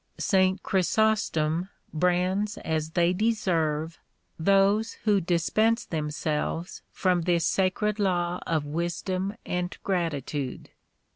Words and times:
}St. 0.17 0.63
Chrysostom 0.63 1.69
brands 1.93 2.57
as 2.57 2.89
they 2.89 3.13
deserve, 3.13 3.99
those 4.39 4.93
who 5.03 5.21
dispense 5.21 5.85
themselves 5.85 6.81
from 6.91 7.21
this 7.21 7.45
sacred 7.45 7.99
law 7.99 8.39
of 8.47 8.65
wisdom 8.65 9.35
and 9.45 9.77
gratitude. 9.83 10.71